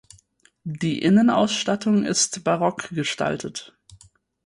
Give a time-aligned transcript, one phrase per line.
[0.63, 3.77] Die Innenausstattung ist barock gestaltet.